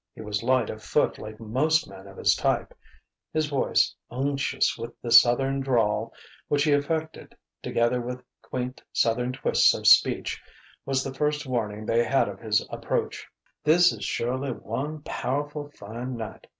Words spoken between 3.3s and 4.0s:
his voice,